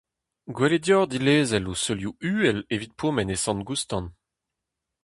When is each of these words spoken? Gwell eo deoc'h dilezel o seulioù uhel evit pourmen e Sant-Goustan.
Gwell 0.55 0.73
eo 0.75 0.81
deoc'h 0.85 1.09
dilezel 1.11 1.69
o 1.73 1.75
seulioù 1.83 2.13
uhel 2.31 2.59
evit 2.73 2.93
pourmen 2.99 3.33
e 3.35 3.37
Sant-Goustan. 3.39 4.05